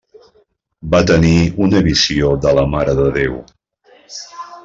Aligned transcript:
Va 0.93 1.01
tenir 1.11 1.33
una 1.65 1.83
visió 1.89 2.31
de 2.47 2.55
la 2.61 2.65
Mare 2.73 2.95
de 3.01 3.07
Déu. 3.21 3.39